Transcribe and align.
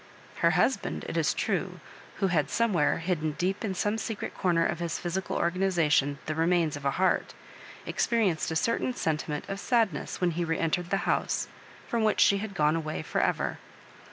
Her 0.37 0.49
husband, 0.57 1.05
it 1.07 1.15
is 1.15 1.31
true, 1.31 1.79
who 2.15 2.29
had, 2.29 2.49
somewhere, 2.49 2.97
hidden 2.97 3.33
deep 3.33 3.63
in 3.63 3.75
some 3.75 3.99
secret 3.99 4.35
comer 4.35 4.65
of 4.65 4.79
his 4.79 4.97
phy 4.97 5.09
sical 5.09 5.35
organization 5.35 6.17
the 6.25 6.33
remains 6.33 6.75
of 6.75 6.85
a 6.85 6.89
heart, 6.97 7.35
expe 7.85 8.17
rienced 8.33 8.49
a 8.49 8.55
certain 8.55 8.95
sentiment 8.95 9.47
of 9.47 9.59
sadness 9.59 10.19
when 10.19 10.31
he 10.31 10.43
re 10.43 10.57
entered 10.57 10.89
the 10.89 11.05
house 11.05 11.47
firom 11.87 12.01
which 12.03 12.19
she 12.19 12.39
had 12.39 12.55
gone 12.55 12.75
away 12.75 13.03
for 13.03 13.21
ever. 13.21 13.59